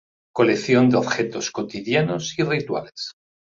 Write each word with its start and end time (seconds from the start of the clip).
Colección 0.33 0.89
de 0.89 0.97
objetos 0.97 1.51
cotidianos 1.51 2.33
y 2.39 2.41
rituales. 2.41 3.11